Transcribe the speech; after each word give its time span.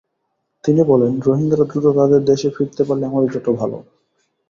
তিনি 0.63 0.81
বলেন, 0.83 1.11
রোহিঙ্গারা 1.25 1.65
দ্রুত 1.65 1.85
তাদের 1.95 2.21
দেশে 2.25 2.49
ফিরতে 2.49 2.81
পারলে 2.83 3.05
আমাদের 3.05 3.31
জন্য 3.31 3.47
ভালো। 3.55 3.77